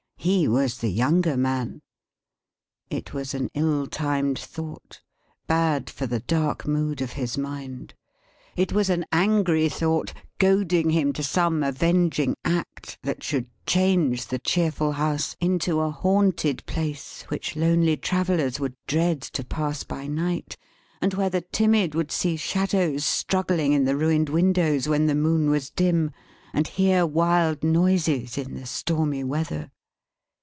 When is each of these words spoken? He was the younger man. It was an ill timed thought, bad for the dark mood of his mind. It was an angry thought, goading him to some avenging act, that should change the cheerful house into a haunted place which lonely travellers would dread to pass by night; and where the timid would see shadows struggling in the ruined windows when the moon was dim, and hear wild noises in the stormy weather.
He 0.23 0.47
was 0.47 0.77
the 0.77 0.89
younger 0.91 1.35
man. 1.35 1.81
It 2.91 3.11
was 3.11 3.33
an 3.33 3.49
ill 3.55 3.87
timed 3.87 4.37
thought, 4.37 5.01
bad 5.47 5.89
for 5.89 6.05
the 6.05 6.19
dark 6.19 6.67
mood 6.67 7.01
of 7.01 7.13
his 7.13 7.39
mind. 7.39 7.95
It 8.55 8.71
was 8.71 8.91
an 8.91 9.03
angry 9.11 9.67
thought, 9.67 10.13
goading 10.37 10.91
him 10.91 11.11
to 11.13 11.23
some 11.23 11.63
avenging 11.63 12.35
act, 12.45 12.99
that 13.01 13.23
should 13.23 13.47
change 13.65 14.27
the 14.27 14.37
cheerful 14.37 14.91
house 14.91 15.35
into 15.39 15.79
a 15.79 15.89
haunted 15.89 16.63
place 16.67 17.23
which 17.29 17.55
lonely 17.55 17.97
travellers 17.97 18.59
would 18.59 18.75
dread 18.85 19.21
to 19.23 19.43
pass 19.43 19.83
by 19.83 20.05
night; 20.05 20.55
and 21.01 21.15
where 21.15 21.31
the 21.31 21.41
timid 21.41 21.95
would 21.95 22.11
see 22.11 22.37
shadows 22.37 23.03
struggling 23.03 23.73
in 23.73 23.85
the 23.85 23.97
ruined 23.97 24.29
windows 24.29 24.87
when 24.87 25.07
the 25.07 25.15
moon 25.15 25.49
was 25.49 25.71
dim, 25.71 26.11
and 26.53 26.67
hear 26.77 27.07
wild 27.07 27.63
noises 27.63 28.37
in 28.37 28.53
the 28.53 28.67
stormy 28.67 29.23
weather. 29.23 29.71